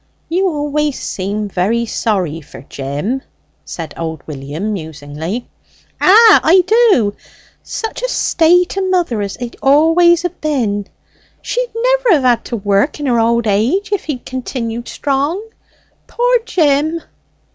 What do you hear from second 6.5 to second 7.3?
do.